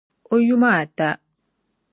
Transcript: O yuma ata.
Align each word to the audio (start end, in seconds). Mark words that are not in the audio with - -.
O 0.33 0.35
yuma 0.47 0.69
ata. 0.83 1.09